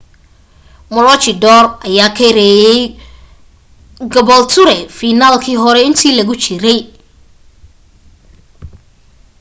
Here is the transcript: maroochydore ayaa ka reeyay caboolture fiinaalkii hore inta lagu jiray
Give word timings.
maroochydore 0.93 1.69
ayaa 1.87 2.11
ka 2.17 2.25
reeyay 2.37 2.81
caboolture 4.13 4.77
fiinaalkii 4.97 5.57
hore 5.63 5.81
inta 5.89 6.09
lagu 6.17 6.35
jiray 6.43 6.79